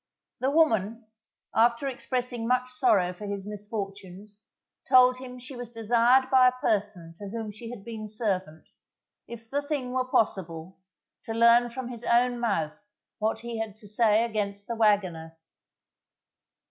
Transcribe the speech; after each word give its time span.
The 0.39 0.49
woman, 0.49 1.05
after 1.53 1.87
expressing 1.87 2.47
much 2.47 2.69
sorrow 2.71 3.13
for 3.13 3.27
his 3.27 3.45
misfortunes, 3.45 4.41
told 4.89 5.17
him 5.19 5.37
she 5.37 5.55
was 5.55 5.69
desired 5.71 6.31
by 6.31 6.47
a 6.47 6.51
person 6.59 7.13
to 7.19 7.29
whom 7.29 7.51
she 7.51 7.69
had 7.69 7.85
been 7.85 8.07
servant, 8.07 8.63
if 9.27 9.47
the 9.51 9.61
thing 9.61 9.91
were 9.91 10.03
possible, 10.05 10.79
to 11.25 11.33
learn 11.35 11.69
from 11.69 11.89
his 11.89 12.03
own 12.03 12.39
mouth 12.39 12.79
what 13.19 13.41
he 13.41 13.59
had 13.59 13.75
to 13.75 13.87
say 13.87 14.25
against 14.25 14.65
the 14.67 14.75
wagoner. 14.75 15.37